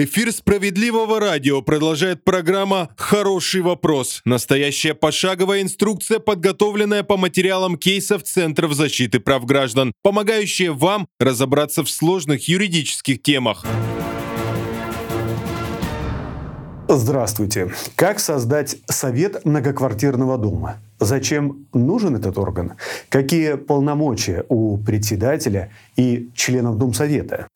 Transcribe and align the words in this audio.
Эфир 0.00 0.30
справедливого 0.30 1.18
радио 1.18 1.60
продолжает 1.60 2.22
программа 2.22 2.88
«Хороший 2.96 3.62
вопрос». 3.62 4.20
Настоящая 4.24 4.94
пошаговая 4.94 5.60
инструкция, 5.60 6.20
подготовленная 6.20 7.02
по 7.02 7.16
материалам 7.16 7.76
кейсов 7.76 8.22
Центров 8.22 8.74
защиты 8.74 9.18
прав 9.18 9.44
граждан, 9.44 9.92
помогающая 10.04 10.70
вам 10.70 11.08
разобраться 11.18 11.82
в 11.82 11.90
сложных 11.90 12.46
юридических 12.46 13.20
темах. 13.20 13.66
Здравствуйте. 16.86 17.72
Как 17.96 18.20
создать 18.20 18.76
совет 18.86 19.44
многоквартирного 19.44 20.38
дома? 20.38 20.76
Зачем 21.00 21.66
нужен 21.74 22.14
этот 22.14 22.38
орган? 22.38 22.74
Какие 23.08 23.54
полномочия 23.54 24.44
у 24.48 24.78
председателя 24.78 25.72
и 25.96 26.30
членов 26.36 26.78
Домсовета? 26.78 27.48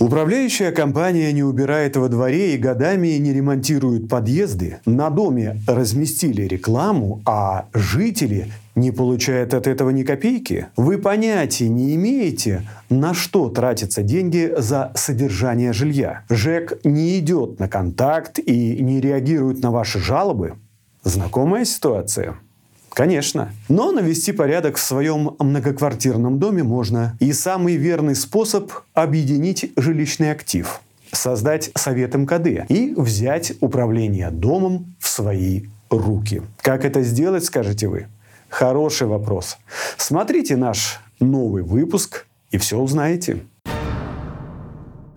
Управляющая 0.00 0.72
компания 0.72 1.30
не 1.30 1.42
убирает 1.42 1.94
во 1.94 2.08
дворе 2.08 2.54
и 2.54 2.56
годами 2.58 3.18
не 3.18 3.34
ремонтирует 3.34 4.08
подъезды. 4.08 4.78
На 4.86 5.10
доме 5.10 5.60
разместили 5.66 6.42
рекламу, 6.42 7.20
а 7.26 7.66
жители 7.74 8.50
не 8.74 8.92
получают 8.92 9.52
от 9.52 9.66
этого 9.66 9.90
ни 9.90 10.02
копейки. 10.02 10.68
Вы 10.74 10.96
понятия 10.96 11.68
не 11.68 11.94
имеете, 11.96 12.66
на 12.88 13.12
что 13.12 13.50
тратятся 13.50 14.02
деньги 14.02 14.50
за 14.56 14.90
содержание 14.94 15.74
жилья. 15.74 16.24
ЖЭК 16.30 16.78
не 16.82 17.18
идет 17.18 17.58
на 17.58 17.68
контакт 17.68 18.38
и 18.38 18.82
не 18.82 19.02
реагирует 19.02 19.62
на 19.62 19.70
ваши 19.70 19.98
жалобы. 19.98 20.54
Знакомая 21.04 21.66
ситуация? 21.66 22.36
Конечно. 22.90 23.52
Но 23.68 23.92
навести 23.92 24.32
порядок 24.32 24.76
в 24.76 24.80
своем 24.80 25.36
многоквартирном 25.38 26.38
доме 26.38 26.62
можно. 26.62 27.16
И 27.20 27.32
самый 27.32 27.76
верный 27.76 28.14
способ– 28.14 28.72
объединить 28.94 29.72
жилищный 29.76 30.32
актив, 30.32 30.80
создать 31.12 31.70
совет 31.76 32.14
МКД 32.14 32.70
и 32.70 32.94
взять 32.96 33.52
управление 33.60 34.30
домом 34.30 34.94
в 34.98 35.08
свои 35.08 35.62
руки. 35.88 36.42
Как 36.60 36.84
это 36.84 37.02
сделать, 37.02 37.44
скажете 37.44 37.88
вы? 37.88 38.06
Хороший 38.48 39.06
вопрос. 39.06 39.58
Смотрите 39.96 40.56
наш 40.56 41.00
новый 41.20 41.62
выпуск 41.62 42.26
и 42.50 42.58
все 42.58 42.78
узнаете. 42.78 43.42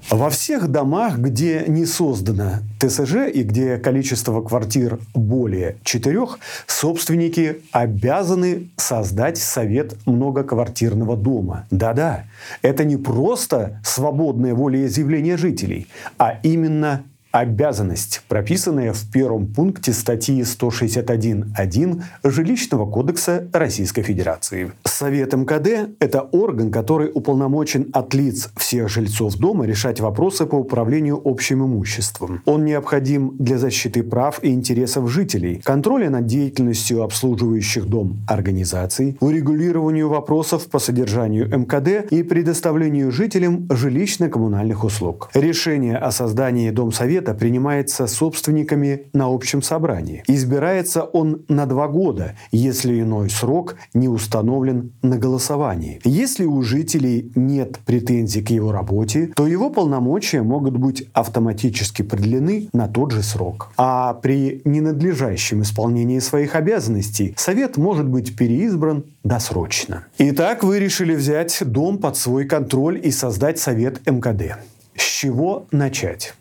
Во 0.10 0.30
всех 0.30 0.68
домах, 0.68 1.18
где 1.18 1.64
не 1.68 1.86
создано 1.86 2.60
ТСЖ 2.80 3.30
и 3.34 3.44
где 3.44 3.78
количество 3.78 4.42
квартир 4.42 5.00
более 5.14 5.78
четырех, 5.84 6.40
собственники 6.68 7.62
обязаны 7.72 8.70
создать 8.76 9.38
совет 9.38 9.96
многоквартирного 10.06 11.16
дома. 11.16 11.66
Да-да, 11.72 12.26
это 12.62 12.84
не 12.84 12.98
просто 12.98 13.80
свободное 13.84 14.54
волеизъявление 14.54 15.38
жителей, 15.38 15.88
а 16.18 16.38
именно 16.44 17.04
обязанность, 17.34 18.22
прописанная 18.28 18.94
в 18.94 19.10
первом 19.12 19.48
пункте 19.48 19.92
статьи 19.92 20.42
161.1 20.42 22.02
Жилищного 22.24 22.90
кодекса 22.90 23.48
Российской 23.52 24.04
Федерации. 24.04 24.72
Совет 24.86 25.34
МКД– 25.34 25.96
это 26.00 26.22
орган, 26.22 26.72
который 26.72 27.10
уполномочен 27.12 27.90
от 27.92 28.14
лиц 28.14 28.52
всех 28.56 28.88
жильцов 28.88 29.36
дома 29.38 29.66
решать 29.66 30.00
вопросы 30.00 30.46
по 30.46 30.58
управлению 30.58 31.20
общим 31.26 31.66
имуществом. 31.66 32.44
Он 32.46 32.66
необходим 32.66 33.36
для 33.40 33.58
защиты 33.58 34.04
прав 34.04 34.40
и 34.44 34.50
интересов 34.50 35.10
жителей, 35.10 35.60
контроля 35.64 36.12
над 36.12 36.28
деятельностью 36.28 37.02
обслуживающих 37.02 37.88
дом 37.88 38.20
организаций, 38.28 39.18
урегулированию 39.22 40.08
вопросов 40.08 40.68
по 40.68 40.78
содержанию 40.78 41.48
МКД 41.48 42.12
и 42.12 42.22
предоставлению 42.22 43.12
жителям 43.12 43.66
жилищно-коммунальных 43.70 44.86
услуг. 44.86 45.32
Решение 45.34 45.98
о 45.98 46.12
создании 46.12 46.70
Домсовета 46.70 47.23
совета 47.24 47.34
принимается 47.34 48.08
собственниками 48.08 49.04
на 49.14 49.34
общем 49.34 49.62
собрании. 49.62 50.24
Избирается 50.28 51.04
он 51.04 51.44
на 51.48 51.66
два 51.66 51.88
года, 51.88 52.36
если 52.52 53.02
иной 53.02 53.30
срок 53.30 53.76
не 53.94 54.10
установлен 54.10 54.92
на 55.02 55.18
голосовании. 55.18 56.00
Если 56.04 56.46
у 56.46 56.62
жителей 56.62 57.32
нет 57.36 57.80
претензий 57.86 58.42
к 58.42 58.50
его 58.50 58.72
работе, 58.72 59.28
то 59.36 59.48
его 59.48 59.70
полномочия 59.70 60.42
могут 60.42 60.78
быть 60.78 61.08
автоматически 61.14 62.02
продлены 62.02 62.68
на 62.74 62.88
тот 62.88 63.12
же 63.12 63.24
срок. 63.24 63.72
А 63.78 64.14
при 64.14 64.62
ненадлежащем 64.66 65.62
исполнении 65.62 66.20
своих 66.20 66.56
обязанностей 66.56 67.34
совет 67.38 67.78
может 67.78 68.08
быть 68.08 68.36
переизбран 68.36 69.06
досрочно. 69.24 70.04
Итак, 70.18 70.64
вы 70.64 70.80
решили 70.80 71.16
взять 71.16 71.58
дом 71.66 71.98
под 71.98 72.18
свой 72.18 72.46
контроль 72.46 73.00
и 73.02 73.12
создать 73.12 73.60
совет 73.60 74.06
МКД. 74.06 74.58
С 74.96 75.04
чего 75.04 75.66
начать? 75.72 76.34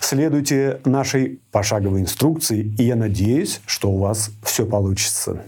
Следуйте 0.00 0.80
нашей 0.84 1.40
пошаговой 1.50 2.00
инструкции, 2.00 2.74
и 2.78 2.84
я 2.84 2.96
надеюсь, 2.96 3.60
что 3.66 3.90
у 3.90 3.98
вас 3.98 4.30
все 4.42 4.66
получится. 4.66 5.42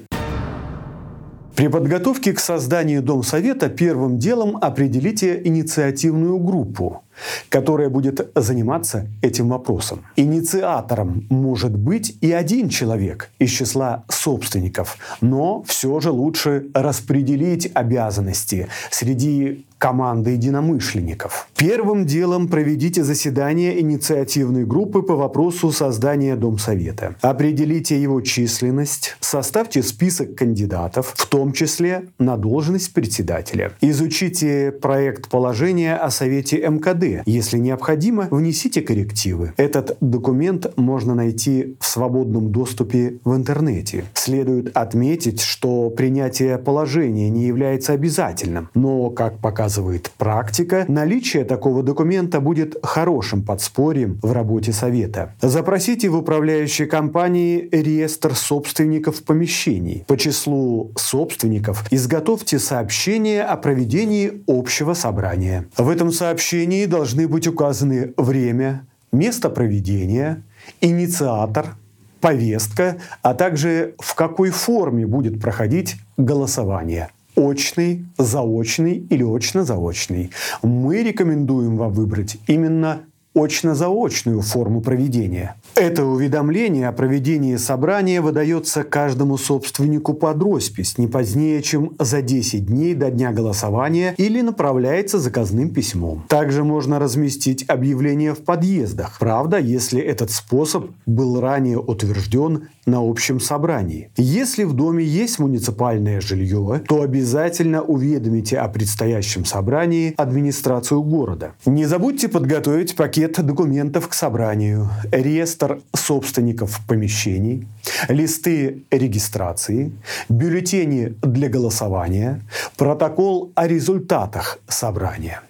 При 1.58 1.66
подготовке 1.66 2.32
к 2.34 2.38
созданию 2.38 3.02
Домсовета 3.02 3.68
первым 3.68 4.18
делом 4.18 4.56
определите 4.60 5.40
инициативную 5.44 6.38
группу, 6.38 7.02
которая 7.48 7.88
будет 7.88 8.30
заниматься 8.34 9.06
этим 9.22 9.48
вопросом. 9.48 10.02
Инициатором 10.16 11.26
может 11.30 11.76
быть 11.76 12.16
и 12.20 12.32
один 12.32 12.68
человек 12.68 13.30
из 13.38 13.50
числа 13.50 14.04
собственников, 14.08 14.96
но 15.20 15.62
все 15.66 16.00
же 16.00 16.10
лучше 16.10 16.66
распределить 16.74 17.70
обязанности 17.74 18.68
среди 18.90 19.64
команды 19.78 20.30
единомышленников. 20.30 21.48
Первым 21.56 22.04
делом 22.04 22.48
проведите 22.48 23.04
заседание 23.04 23.80
инициативной 23.80 24.64
группы 24.64 25.02
по 25.02 25.14
вопросу 25.14 25.70
создания 25.70 26.36
Домсовета. 26.36 27.14
Определите 27.20 28.00
его 28.00 28.20
численность, 28.20 29.16
составьте 29.20 29.82
список 29.82 30.34
кандидатов, 30.34 31.14
в 31.16 31.26
том 31.26 31.52
числе 31.52 32.08
на 32.18 32.36
должность 32.36 32.92
председателя. 32.92 33.72
Изучите 33.80 34.72
проект 34.72 35.28
положения 35.28 35.96
о 35.96 36.10
Совете 36.10 36.58
МКД. 36.58 37.07
Если 37.26 37.58
необходимо, 37.58 38.28
внесите 38.30 38.82
коррективы. 38.82 39.52
Этот 39.56 39.96
документ 40.00 40.72
можно 40.76 41.14
найти 41.14 41.76
в 41.80 41.86
свободном 41.86 42.52
доступе 42.52 43.18
в 43.24 43.34
интернете. 43.34 44.04
Следует 44.14 44.76
отметить, 44.76 45.40
что 45.40 45.90
принятие 45.90 46.58
положения 46.58 47.28
не 47.30 47.46
является 47.46 47.92
обязательным, 47.92 48.68
но, 48.74 49.10
как 49.10 49.38
показывает 49.38 50.10
практика, 50.18 50.84
наличие 50.88 51.44
такого 51.44 51.82
документа 51.82 52.40
будет 52.40 52.76
хорошим 52.82 53.42
подспорьем 53.42 54.18
в 54.22 54.32
работе 54.32 54.72
Совета. 54.72 55.34
Запросите 55.40 56.08
в 56.08 56.16
управляющей 56.16 56.86
компании 56.86 57.68
реестр 57.72 58.34
собственников 58.34 59.22
помещений. 59.22 60.04
По 60.06 60.16
числу 60.16 60.92
собственников 60.96 61.84
изготовьте 61.90 62.58
сообщение 62.58 63.42
о 63.42 63.56
проведении 63.56 64.42
общего 64.46 64.94
собрания. 64.94 65.66
В 65.76 65.88
этом 65.88 66.12
сообщении 66.12 66.84
должны 66.86 66.97
быть 67.26 67.46
указаны 67.46 68.12
время, 68.16 68.86
место 69.12 69.50
проведения, 69.50 70.42
инициатор, 70.80 71.76
повестка, 72.20 72.98
а 73.22 73.34
также 73.34 73.94
в 73.98 74.14
какой 74.14 74.50
форме 74.50 75.06
будет 75.06 75.40
проходить 75.40 75.96
голосование– 76.16 77.10
очный, 77.36 78.04
заочный 78.18 79.06
или 79.10 79.22
очно-заочный. 79.22 80.30
Мы 80.62 81.02
рекомендуем 81.02 81.76
вам 81.76 81.92
выбрать 81.92 82.38
именно 82.46 83.02
очно-заочную 83.34 84.42
форму 84.42 84.80
проведения. 84.80 85.54
Это 85.78 86.04
уведомление 86.04 86.88
о 86.88 86.92
проведении 86.92 87.54
собрания 87.54 88.20
выдается 88.20 88.82
каждому 88.82 89.38
собственнику 89.38 90.12
под 90.12 90.42
роспись 90.42 90.98
не 90.98 91.06
позднее, 91.06 91.62
чем 91.62 91.94
за 92.00 92.20
10 92.20 92.66
дней 92.66 92.94
до 92.94 93.12
дня 93.12 93.30
голосования 93.30 94.12
или 94.16 94.40
направляется 94.40 95.20
заказным 95.20 95.70
письмом. 95.70 96.24
Также 96.28 96.64
можно 96.64 96.98
разместить 96.98 97.64
объявление 97.68 98.34
в 98.34 98.38
подъездах. 98.38 99.18
Правда, 99.20 99.58
если 99.58 100.00
этот 100.00 100.32
способ 100.32 100.90
был 101.06 101.40
ранее 101.40 101.78
утвержден 101.78 102.70
на 102.84 102.98
общем 103.08 103.38
собрании. 103.38 104.10
Если 104.16 104.64
в 104.64 104.72
доме 104.72 105.04
есть 105.04 105.38
муниципальное 105.38 106.20
жилье, 106.20 106.82
то 106.88 107.02
обязательно 107.02 107.82
уведомите 107.82 108.58
о 108.58 108.66
предстоящем 108.68 109.44
собрании 109.44 110.14
администрацию 110.16 111.02
города. 111.02 111.52
Не 111.66 111.84
забудьте 111.84 112.28
подготовить 112.28 112.96
пакет 112.96 113.44
документов 113.44 114.08
к 114.08 114.14
собранию, 114.14 114.88
реестр 115.12 115.67
собственников 115.94 116.80
помещений, 116.86 117.66
листы 118.08 118.84
регистрации, 118.90 119.92
бюллетени 120.28 121.14
для 121.22 121.48
голосования, 121.48 122.40
протокол 122.76 123.52
о 123.54 123.66
результатах 123.66 124.58
собрания. 124.68 125.42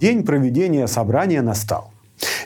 День 0.00 0.24
проведения 0.24 0.86
собрания 0.86 1.42
настал. 1.42 1.92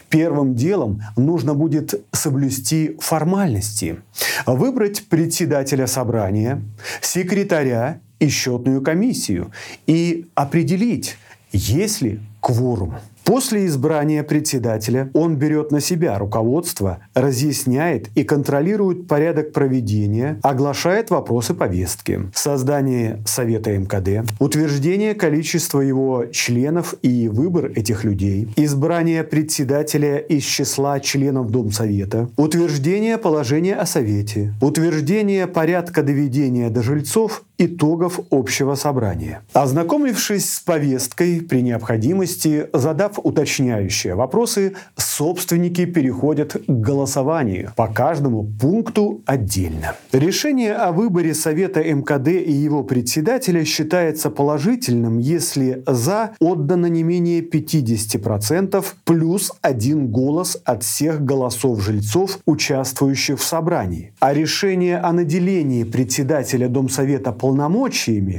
Первым 0.09 0.55
делом 0.55 1.03
нужно 1.17 1.55
будет 1.55 1.95
соблюсти 2.13 2.97
формальности, 3.01 4.01
выбрать 4.47 5.05
председателя 5.09 5.87
собрания, 5.87 6.63
секретаря 7.01 8.01
и 8.19 8.29
счетную 8.29 8.83
комиссию 8.83 9.53
и 9.87 10.27
определить, 10.35 11.17
есть 11.53 12.03
ли 12.03 12.21
кворум. 12.41 12.97
После 13.31 13.67
избрания 13.67 14.25
председателя 14.25 15.09
он 15.15 15.37
берет 15.37 15.71
на 15.71 15.79
себя 15.81 16.19
руководство, 16.19 16.99
разъясняет 17.15 18.09
и 18.17 18.25
контролирует 18.25 19.07
порядок 19.07 19.53
проведения, 19.53 20.41
оглашает 20.43 21.11
вопросы 21.11 21.55
повестки, 21.55 22.23
создание 22.35 23.23
Совета 23.25 23.71
МКД, 23.79 24.29
утверждение 24.41 25.15
количества 25.15 25.81
его 25.81 26.27
членов 26.33 26.97
и 27.03 27.29
выбор 27.29 27.67
этих 27.67 28.03
людей, 28.03 28.49
избрание 28.57 29.23
председателя 29.23 30.17
из 30.17 30.43
числа 30.43 30.99
членов 30.99 31.53
Домсовета, 31.53 32.29
утверждение 32.37 33.17
положения 33.17 33.77
о 33.77 33.87
Совете, 33.87 34.55
утверждение 34.61 35.47
порядка 35.47 36.03
доведения 36.03 36.69
до 36.69 36.83
жильцов 36.83 37.45
итогов 37.61 38.21
общего 38.31 38.75
собрания. 38.75 39.43
Ознакомившись 39.53 40.51
с 40.51 40.61
повесткой, 40.61 41.41
при 41.41 41.63
необходимости 41.63 42.69
задав 42.73 43.19
уточняющие 43.23 44.15
вопросы, 44.15 44.75
собственники 44.97 45.85
переходят 45.85 46.53
к 46.53 46.71
голосованию 46.71 47.73
по 47.77 47.87
каждому 47.87 48.45
пункту 48.45 49.23
отдельно. 49.27 49.95
Решение 50.13 50.75
о 50.75 50.93
выборе 50.93 51.35
Совета 51.35 51.83
МКД 51.83 52.29
и 52.29 52.53
его 52.53 52.83
председателя 52.83 53.65
считается 53.65 54.31
положительным, 54.31 55.19
если 55.19 55.83
«за» 55.87 56.31
отдано 56.41 56.87
не 56.87 57.03
менее 57.03 57.41
50% 57.41 58.85
плюс 59.05 59.53
один 59.61 60.09
голос 60.09 60.61
от 60.65 60.83
всех 60.83 61.25
голосов 61.25 61.83
жильцов, 61.83 62.39
участвующих 62.47 63.39
в 63.39 63.45
собрании. 63.45 64.13
А 64.21 64.33
решение 64.33 64.99
о 64.99 65.13
наделении 65.13 65.85
председателя 65.85 66.69
Домсовета 66.69 67.33
полномочиями 67.33 67.50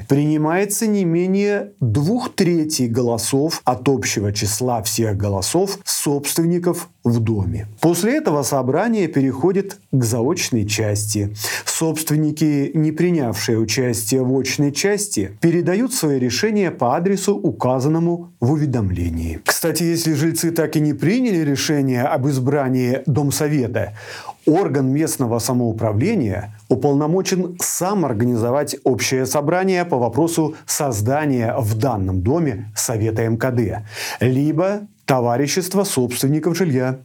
принимается 0.07 0.87
не 0.87 1.05
менее 1.05 1.71
двух 1.79 2.33
третей 2.35 2.87
голосов 2.87 3.61
от 3.63 3.87
общего 3.87 4.31
числа 4.31 4.81
всех 4.83 5.17
голосов 5.17 5.79
собственников 5.85 6.89
в 7.03 7.19
доме. 7.19 7.67
После 7.79 8.17
этого 8.17 8.43
собрание 8.43 9.07
переходит 9.07 9.79
к 9.91 10.03
заочной 10.03 10.67
части. 10.67 11.35
Собственники, 11.65 12.71
не 12.73 12.91
принявшие 12.91 13.57
участие 13.57 14.23
в 14.23 14.37
очной 14.37 14.71
части, 14.71 15.31
передают 15.41 15.93
свои 15.93 16.19
решения 16.19 16.69
по 16.69 16.95
адресу, 16.95 17.35
указанному 17.35 18.33
в 18.39 18.51
уведомлении. 18.51 19.39
Кстати, 19.43 19.83
если 19.83 20.13
жильцы 20.13 20.51
так 20.51 20.75
и 20.75 20.79
не 20.79 20.93
приняли 20.93 21.39
решение 21.39 22.03
об 22.03 22.27
избрании 22.27 23.01
Домсовета, 23.05 23.93
орган 24.45 24.87
местного 24.87 25.39
самоуправления 25.39 26.55
уполномочен 26.69 27.57
сам 27.59 28.05
организовать 28.05 28.75
общее 28.83 29.25
собрание 29.25 29.85
по 29.85 29.97
вопросу 29.97 30.55
создания 30.65 31.55
в 31.57 31.77
данном 31.77 32.21
доме 32.21 32.71
Совета 32.75 33.27
МКД, 33.27 33.83
либо 34.19 34.81
товарищества 35.05 35.83
собственников 35.83 36.57
жилья. 36.57 36.99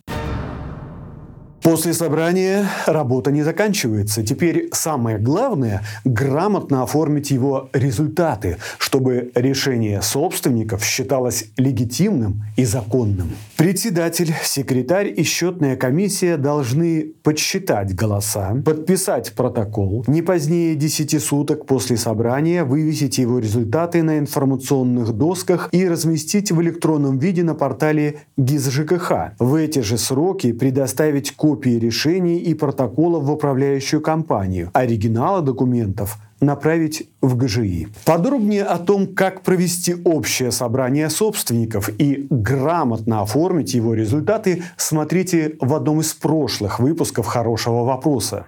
После 1.67 1.95
собрания 1.95 2.65
работа 2.87 3.33
не 3.33 3.43
заканчивается. 3.43 4.23
Теперь 4.23 4.69
самое 4.71 5.19
главное– 5.19 5.83
грамотно 6.05 6.85
оформить 6.85 7.33
его 7.33 7.71
результаты, 7.73 8.59
чтобы 8.79 9.33
решение 9.35 10.01
собственников 10.01 10.85
считалось 10.85 11.47
легитимным 11.57 12.45
и 12.57 12.65
законным. 12.65 13.33
Председатель, 13.57 14.33
секретарь 14.45 15.13
и 15.17 15.25
счетная 15.25 15.75
комиссия 15.75 16.37
должны 16.37 17.15
подсчитать 17.25 17.97
голоса, 17.97 18.55
подписать 18.65 19.33
протокол, 19.33 20.05
не 20.07 20.23
позднее 20.23 20.77
10 20.77 21.21
суток 21.21 21.67
после 21.67 21.97
собрания 21.97 22.63
вывесить 22.63 23.19
его 23.19 23.41
результаты 23.41 24.05
на 24.05 24.21
информационных 24.21 25.13
досках 25.15 25.69
и 25.73 25.89
разместить 25.89 26.53
в 26.53 26.63
электронном 26.63 27.19
виде 27.19 27.43
на 27.43 27.57
портале 27.57 28.21
ГИС-ЖКХ. 28.37 29.33
В 29.41 29.57
эти 29.57 29.81
же 29.81 29.99
сроки 29.99 30.53
предоставить 30.53 31.35
копии 31.35 31.56
копии 31.57 31.79
решений 31.79 32.39
и 32.39 32.53
протоколов 32.53 33.25
в 33.25 33.31
управляющую 33.31 34.03
компанию. 34.03 34.71
Оригиналы 34.75 35.41
документов 35.41 36.19
направить 36.39 37.09
в 37.23 37.35
ГЖИ. 37.35 37.89
Подробнее 38.05 38.65
о 38.65 38.77
том, 38.77 39.07
как 39.07 39.41
провести 39.41 39.95
общее 40.05 40.53
собрание 40.53 41.09
собственников 41.09 41.89
и 41.99 42.27
грамотно 42.29 43.23
оформить 43.23 43.73
его 43.73 43.95
результаты, 43.95 44.65
смотрите 44.77 45.57
в 45.61 45.73
одном 45.73 46.01
из 46.01 46.13
прошлых 46.13 46.79
выпусков 46.79 47.25
«Хорошего 47.25 47.85
вопроса». 47.85 48.45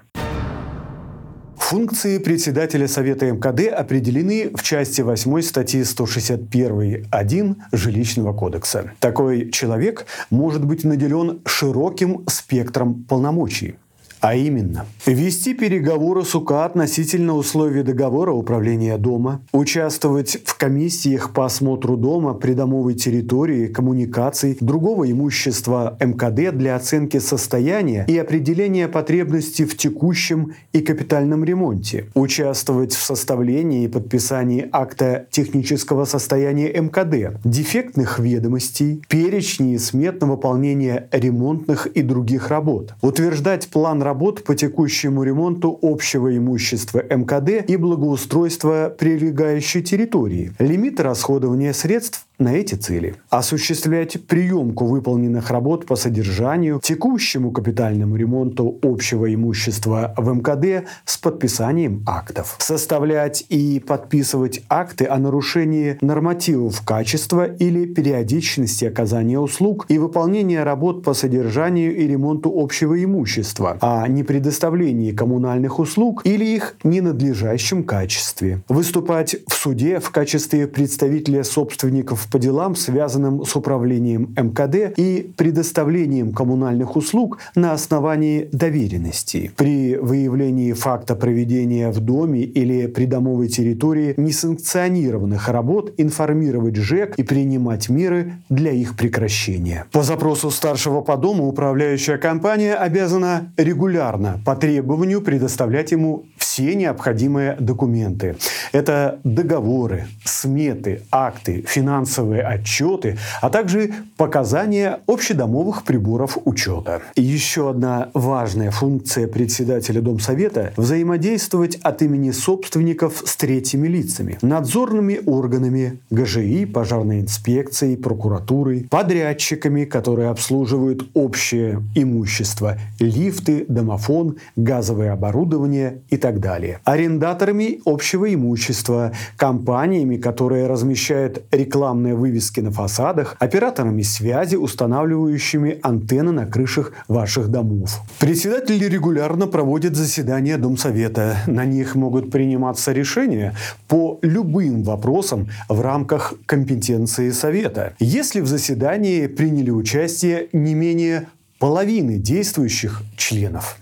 Функции 1.68 2.16
председателя 2.16 2.88
Совета 2.88 3.26
МКД 3.26 3.70
определены 3.70 4.50
в 4.54 4.62
части 4.62 5.02
8 5.02 5.42
статьи 5.42 5.82
161.1 5.82 7.56
Жилищного 7.72 8.32
кодекса. 8.32 8.92
Такой 9.00 9.50
человек 9.50 10.06
может 10.30 10.64
быть 10.64 10.84
наделен 10.84 11.42
широким 11.44 12.24
спектром 12.26 13.04
полномочий. 13.04 13.74
А 14.20 14.34
именно, 14.34 14.86
вести 15.06 15.54
переговоры 15.54 16.24
с 16.24 16.34
УК 16.34 16.64
относительно 16.64 17.36
условий 17.36 17.82
договора 17.82 18.32
управления 18.32 18.98
дома, 18.98 19.42
участвовать 19.52 20.38
в 20.44 20.56
комиссиях 20.56 21.32
по 21.32 21.46
осмотру 21.46 21.96
дома, 21.96 22.34
придомовой 22.34 22.94
территории, 22.94 23.68
коммуникаций, 23.68 24.56
другого 24.60 25.10
имущества 25.10 25.96
МКД 26.00 26.56
для 26.56 26.74
оценки 26.74 27.18
состояния 27.18 28.04
и 28.08 28.18
определения 28.18 28.88
потребностей 28.88 29.64
в 29.64 29.76
текущем 29.76 30.54
и 30.72 30.80
капитальном 30.80 31.44
ремонте, 31.44 32.06
участвовать 32.14 32.94
в 32.94 33.02
составлении 33.02 33.84
и 33.84 33.88
подписании 33.88 34.68
акта 34.72 35.26
технического 35.30 36.04
состояния 36.06 36.72
МКД, 36.72 37.38
дефектных 37.44 38.18
ведомостей, 38.18 39.00
перечни 39.08 39.74
и 39.74 39.78
смет 39.78 40.20
на 40.20 40.26
выполнение 40.26 41.08
ремонтных 41.12 41.86
и 41.86 42.02
других 42.02 42.48
работ, 42.48 42.94
утверждать 43.00 43.68
план 43.68 44.02
работ 44.08 44.42
по 44.42 44.54
текущему 44.54 45.22
ремонту 45.22 45.78
общего 45.82 46.34
имущества 46.34 47.02
МКД 47.10 47.68
и 47.68 47.76
благоустройства 47.76 48.94
прилегающей 48.98 49.82
территории, 49.82 50.52
лимиты 50.58 51.02
расходования 51.02 51.74
средств 51.74 52.27
на 52.38 52.54
эти 52.54 52.76
цели. 52.76 53.16
Осуществлять 53.30 54.24
приемку 54.26 54.86
выполненных 54.86 55.50
работ 55.50 55.86
по 55.86 55.96
содержанию, 55.96 56.80
текущему 56.82 57.50
капитальному 57.50 58.16
ремонту 58.16 58.78
общего 58.82 59.32
имущества 59.32 60.14
в 60.16 60.32
МКД 60.32 60.88
с 61.04 61.18
подписанием 61.18 62.04
актов. 62.06 62.56
Составлять 62.60 63.44
и 63.48 63.80
подписывать 63.80 64.62
акты 64.68 65.06
о 65.06 65.18
нарушении 65.18 65.98
нормативов 66.00 66.82
качества 66.82 67.44
или 67.44 67.86
периодичности 67.86 68.84
оказания 68.84 69.38
услуг 69.38 69.86
и 69.88 69.98
выполнения 69.98 70.62
работ 70.62 71.02
по 71.02 71.14
содержанию 71.14 71.96
и 71.96 72.06
ремонту 72.06 72.52
общего 72.54 73.02
имущества, 73.02 73.78
а 73.80 74.06
не 74.06 74.22
предоставлении 74.22 75.12
коммунальных 75.12 75.78
услуг 75.80 76.22
или 76.24 76.44
их 76.44 76.76
ненадлежащем 76.84 77.82
качестве. 77.82 78.62
Выступать 78.68 79.36
в 79.48 79.54
суде 79.54 79.98
в 79.98 80.10
качестве 80.10 80.66
представителя 80.68 81.42
собственников 81.42 82.27
по 82.30 82.38
делам, 82.38 82.76
связанным 82.76 83.44
с 83.44 83.56
управлением 83.56 84.34
МКД 84.36 84.98
и 84.98 85.32
предоставлением 85.36 86.32
коммунальных 86.32 86.96
услуг 86.96 87.38
на 87.54 87.72
основании 87.72 88.48
доверенности. 88.52 89.52
При 89.56 89.96
выявлении 89.96 90.72
факта 90.72 91.14
проведения 91.14 91.90
в 91.90 92.00
доме 92.00 92.42
или 92.42 92.86
придомовой 92.86 93.48
территории 93.48 94.14
несанкционированных 94.16 95.48
работ 95.48 95.94
информировать 95.96 96.76
ЖЭК 96.76 97.14
и 97.16 97.22
принимать 97.22 97.88
меры 97.88 98.34
для 98.48 98.72
их 98.72 98.96
прекращения. 98.96 99.86
По 99.92 100.02
запросу 100.02 100.50
старшего 100.50 101.00
по 101.00 101.16
дому 101.16 101.48
управляющая 101.48 102.18
компания 102.18 102.74
обязана 102.74 103.52
регулярно 103.56 104.40
по 104.44 104.56
требованию 104.56 105.20
предоставлять 105.22 105.92
ему 105.92 106.26
все 106.48 106.74
необходимые 106.74 107.56
документы. 107.60 108.36
Это 108.72 109.20
договоры, 109.22 110.06
сметы, 110.24 111.02
акты, 111.12 111.62
финансовые 111.68 112.40
отчеты, 112.40 113.18
а 113.42 113.50
также 113.50 113.92
показания 114.16 115.00
общедомовых 115.06 115.84
приборов 115.84 116.38
учета. 116.46 117.02
И 117.16 117.22
еще 117.22 117.68
одна 117.68 118.08
важная 118.14 118.70
функция 118.70 119.28
председателя 119.28 120.00
Домсовета– 120.00 120.72
взаимодействовать 120.78 121.76
от 121.82 122.00
имени 122.00 122.30
собственников 122.30 123.22
с 123.26 123.36
третьими 123.36 123.86
лицами, 123.86 124.38
надзорными 124.40 125.20
органами, 125.26 125.98
ГЖИ, 126.08 126.64
пожарной 126.64 127.20
инспекцией, 127.20 127.98
прокуратурой, 127.98 128.86
подрядчиками, 128.90 129.84
которые 129.84 130.30
обслуживают 130.30 131.10
общее 131.12 131.82
имущество, 131.94 132.78
лифты, 132.98 133.66
домофон, 133.68 134.36
газовое 134.56 135.12
оборудование 135.12 136.00
и 136.08 136.16
так 136.16 136.37
далее. 136.40 136.80
Арендаторами 136.84 137.80
общего 137.84 138.32
имущества, 138.32 139.12
компаниями, 139.36 140.16
которые 140.16 140.66
размещают 140.66 141.42
рекламные 141.50 142.14
вывески 142.14 142.60
на 142.60 142.70
фасадах, 142.70 143.36
операторами 143.38 144.02
связи, 144.02 144.56
устанавливающими 144.56 145.78
антенны 145.82 146.32
на 146.32 146.46
крышах 146.46 146.92
ваших 147.08 147.48
домов. 147.48 148.00
Председатель 148.18 148.82
регулярно 148.88 149.46
проводит 149.46 149.96
заседания 149.96 150.56
Домсовета. 150.58 151.36
На 151.46 151.64
них 151.64 151.94
могут 151.94 152.30
приниматься 152.30 152.92
решения 152.92 153.54
по 153.88 154.18
любым 154.22 154.82
вопросам 154.82 155.48
в 155.68 155.80
рамках 155.80 156.34
компетенции 156.46 157.30
Совета. 157.30 157.94
Если 157.98 158.40
в 158.40 158.46
заседании 158.46 159.26
приняли 159.26 159.70
участие 159.70 160.48
не 160.52 160.74
менее 160.74 161.26
половины 161.58 162.18
действующих 162.18 163.02
членов. 163.16 163.78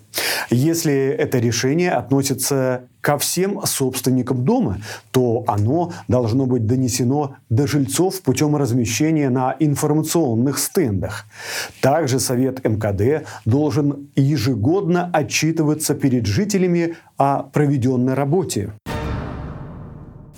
Если 0.51 1.09
это 1.09 1.39
решение 1.39 1.91
относится 1.93 2.83
ко 3.01 3.19
всем 3.19 3.65
собственникам 3.65 4.45
дома, 4.45 4.79
то 5.13 5.45
оно 5.47 5.93
должно 6.09 6.47
быть 6.47 6.67
донесено 6.67 7.37
до 7.51 7.67
жильцов 7.67 8.21
путем 8.23 8.57
размещения 8.57 9.31
на 9.31 9.55
информационных 9.61 10.59
стендах. 10.59 11.27
Также 11.81 12.19
Совет 12.19 12.65
МКД 12.65 13.27
должен 13.45 14.09
ежегодно 14.17 15.09
отчитываться 15.13 15.95
перед 15.95 16.27
жителями 16.27 16.97
о 17.17 17.45
проведенной 17.45 18.15
работе. 18.15 18.73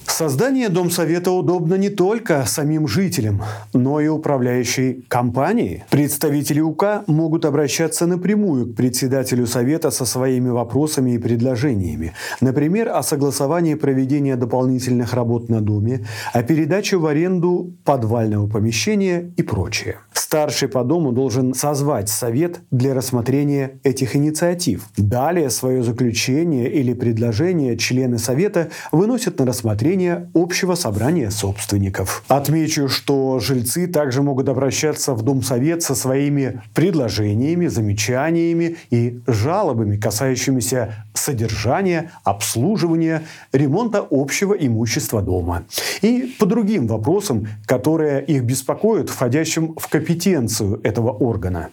Создание 0.08 0.68
Домсовета 0.68 1.30
удобно 1.30 1.74
не 1.74 1.90
только 1.90 2.44
самим 2.46 2.88
жителям, 2.88 3.42
но 3.72 4.00
и 4.00 4.08
управляющей 4.08 5.04
компании. 5.08 5.84
Представители 5.90 6.60
УК 6.60 7.04
могут 7.06 7.44
обращаться 7.44 8.06
напрямую 8.06 8.66
к 8.66 8.74
председателю 8.74 9.46
Совета 9.46 9.90
со 9.90 10.04
своими 10.04 10.48
вопросами 10.48 11.12
и 11.12 11.18
предложениями. 11.18 12.14
Например, 12.40 12.88
о 12.88 13.02
согласовании 13.02 13.74
проведения 13.74 14.36
дополнительных 14.36 15.14
работ 15.14 15.48
на 15.48 15.60
Доме, 15.60 16.06
о 16.32 16.42
передаче 16.42 16.96
в 16.96 17.06
аренду 17.06 17.72
подвального 17.84 18.48
помещения 18.48 19.32
и 19.36 19.42
прочее. 19.42 19.98
Старший 20.18 20.66
по 20.66 20.82
дому 20.82 21.12
должен 21.12 21.54
созвать 21.54 22.08
совет 22.08 22.60
для 22.72 22.92
рассмотрения 22.92 23.78
этих 23.84 24.16
инициатив. 24.16 24.88
Далее 24.96 25.48
свое 25.48 25.84
заключение 25.84 26.68
или 26.72 26.92
предложение 26.92 27.78
члены 27.78 28.18
совета 28.18 28.68
выносят 28.90 29.38
на 29.38 29.46
рассмотрение 29.46 30.28
общего 30.34 30.74
собрания 30.74 31.30
собственников. 31.30 32.24
Отмечу, 32.26 32.88
что 32.88 33.38
жильцы 33.38 33.86
также 33.86 34.22
могут 34.22 34.48
обращаться 34.48 35.14
в 35.14 35.22
Дом 35.22 35.40
Совет 35.40 35.82
со 35.82 35.94
своими 35.94 36.62
предложениями, 36.74 37.68
замечаниями 37.68 38.76
и 38.90 39.20
жалобами, 39.28 39.96
касающимися 39.96 41.06
содержания, 41.14 42.10
обслуживания, 42.24 43.22
ремонта 43.52 44.04
общего 44.10 44.52
имущества 44.52 45.22
дома. 45.22 45.64
И 46.02 46.34
по 46.40 46.46
другим 46.46 46.88
вопросам, 46.88 47.46
которые 47.66 48.24
их 48.24 48.42
беспокоят, 48.42 49.10
входящим 49.10 49.74
в 49.76 49.88
компетенцию 50.08 50.80
этого 50.84 51.10
органа. 51.10 51.68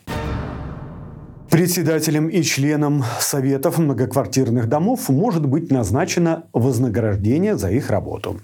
Председателем 1.49 2.27
и 2.27 2.41
членом 2.41 3.01
советов 3.21 3.77
многоквартирных 3.77 4.67
домов 4.67 5.07
может 5.07 5.45
быть 5.45 5.71
назначено 5.71 6.43
вознаграждение 6.51 7.55
за 7.55 7.71
их 7.71 7.89
работу. 7.89 8.41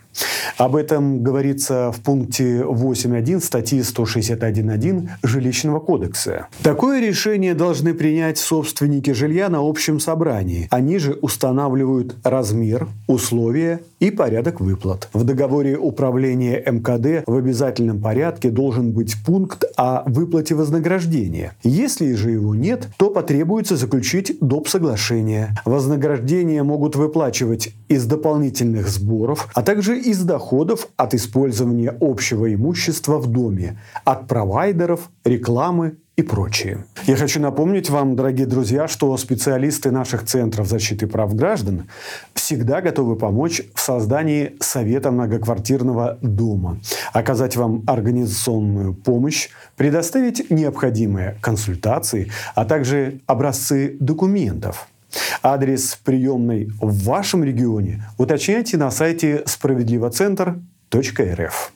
Об 0.58 0.78
этом 0.78 1.24
говорится 1.24 1.92
в 1.92 2.00
пункте 2.00 2.62
8.1 2.62 3.42
статьи 3.42 3.80
161.1 3.80 5.10
Жилищного 5.24 5.80
кодекса. 5.80 6.48
Такое 6.64 7.02
решение 7.02 7.54
должны 7.54 7.94
принять 7.94 8.38
собственники 8.38 9.12
жилья 9.12 9.50
на 9.50 9.60
общем 9.60 10.00
собрании. 10.00 10.68
Они 10.72 11.00
же 11.00 11.14
устанавливают 11.22 12.16
размер, 12.24 12.88
условия 13.08 13.82
и 14.02 14.10
порядок 14.10 14.60
выплат. 14.60 15.08
В 15.14 15.24
договоре 15.24 15.78
управления 15.78 16.62
МКД 16.66 17.24
в 17.28 17.36
обязательном 17.36 18.02
порядке 18.02 18.50
должен 18.50 18.92
быть 18.92 19.16
пункт 19.24 19.64
о 19.78 20.04
выплате 20.08 20.56
вознаграждения. 20.56 21.54
Если 21.64 22.14
же 22.16 22.32
его 22.32 22.56
нет, 22.56 22.90
то 22.98 23.12
потребуется 23.12 23.78
заключить 23.78 24.38
доп. 24.42 24.68
соглашение. 24.68 25.56
Вознаграждения 25.66 26.64
могут 26.64 26.96
выплачивать 26.96 27.74
из 27.88 28.06
дополнительных 28.06 28.90
сборов, 28.90 29.48
а 29.54 29.62
также 29.62 30.00
из 30.00 30.24
доходов 30.24 30.88
от 30.98 31.14
использования 31.14 31.96
общего 32.02 32.52
имущества 32.52 33.20
в 33.20 33.28
доме, 33.28 33.80
от 34.04 34.28
провайдеров, 34.28 35.12
рекламы 35.24 35.98
и 36.18 36.24
прочее. 36.24 36.86
Я 37.06 37.16
хочу 37.16 37.40
напомнить 37.40 37.90
вам, 37.90 38.16
дорогие 38.16 38.46
друзья, 38.46 38.88
что 38.88 39.16
специалисты 39.18 39.92
наших 39.92 40.26
центров 40.26 40.68
защиты 40.68 41.08
прав 41.08 41.34
граждан 41.36 41.88
всегда 42.34 42.82
готовы 42.82 43.16
помочь 43.16 43.62
в 43.74 43.80
создании 43.80 44.56
Совета 44.60 45.12
многоквартирного 45.12 46.18
дома, 46.22 46.80
оказать 47.14 47.56
вам 47.56 47.84
организационную 47.88 48.94
помощь, 48.94 49.50
предоставить 49.78 50.52
необходимые 50.52 51.38
консультации, 51.42 52.32
а 52.56 52.66
также 52.66 53.22
образцы 53.28 53.96
документов– 54.00 54.88
Адрес 55.44 56.00
приемной 56.04 56.72
в 56.80 57.04
вашем 57.04 57.44
регионе 57.44 58.08
уточняйте 58.18 58.78
на 58.78 58.90
сайте 58.92 59.44
справедливоцентр.рф. 59.46 61.74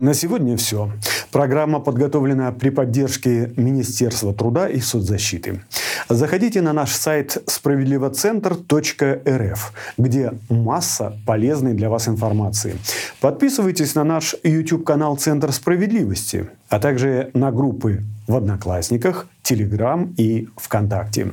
На 0.00 0.14
сегодня 0.14 0.56
все. 0.56 0.90
Программа 1.32 1.80
подготовлена 1.80 2.52
при 2.52 2.68
поддержке 2.68 3.52
Министерства 3.56 4.34
труда 4.34 4.68
и 4.68 4.80
соцзащиты. 4.80 5.62
Заходите 6.10 6.60
на 6.60 6.74
наш 6.74 6.92
сайт 6.92 7.42
справедливоцентр.рф, 7.46 9.72
где 9.96 10.34
масса 10.50 11.18
полезной 11.24 11.72
для 11.72 11.88
вас 11.88 12.06
информации. 12.06 12.76
Подписывайтесь 13.20 13.94
на 13.94 14.04
наш 14.04 14.36
YouTube-канал 14.42 15.16
«Центр 15.16 15.52
справедливости», 15.52 16.50
а 16.68 16.78
также 16.78 17.30
на 17.32 17.50
группы 17.50 18.02
в 18.28 18.36
Одноклассниках, 18.36 19.26
Телеграм 19.42 20.12
и 20.18 20.50
ВКонтакте. 20.56 21.32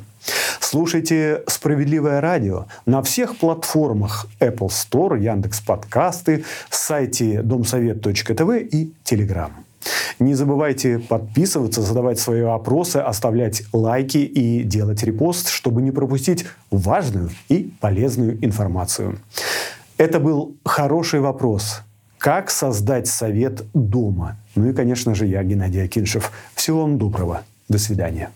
Слушайте 0.62 1.44
«Справедливое 1.48 2.22
радио» 2.22 2.68
на 2.86 3.01
всех 3.01 3.36
платформах 3.36 4.27
Apple 4.39 4.70
Store, 4.70 5.22
Яндекс 5.22 5.60
Подкасты, 5.60 6.46
сайте 6.70 7.41
домсовет.тв 7.41 8.50
и 8.72 8.94
Telegram. 9.03 9.51
Не 10.19 10.33
забывайте 10.33 11.00
подписываться, 11.00 11.81
задавать 11.81 12.19
свои 12.19 12.41
вопросы, 12.41 12.98
оставлять 12.98 13.63
лайки 13.71 14.17
и 14.17 14.63
делать 14.63 15.03
репост, 15.03 15.50
чтобы 15.50 15.81
не 15.81 15.91
пропустить 15.91 16.45
важную 16.71 17.29
и 17.48 17.71
полезную 17.79 18.43
информацию. 18.43 19.19
Это 19.98 20.19
был 20.19 20.55
хороший 20.65 21.19
вопрос. 21.21 21.81
Как 22.17 22.51
создать 22.51 23.07
совет 23.07 23.63
дома? 23.74 24.38
Ну 24.55 24.69
и, 24.69 24.74
конечно 24.74 25.15
же, 25.15 25.25
я, 25.25 25.41
Геннадий 25.43 25.83
Акиншев. 25.83 26.31
Всего 26.53 26.81
вам 26.81 26.98
доброго. 26.98 27.43
До 27.69 27.77
свидания. 27.77 28.29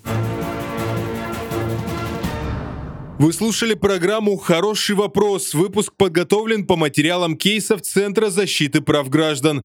Вы 3.19 3.31
слушали 3.31 3.75
программу 3.75 4.37
«Хороший 4.37 4.95
вопрос». 4.95 5.53
Выпуск 5.53 5.93
подготовлен 5.95 6.65
по 6.65 6.75
материалам 6.75 7.37
кейсов 7.37 7.81
Центра 7.81 8.29
защиты 8.29 8.81
прав 8.81 9.07
граждан. 9.07 9.61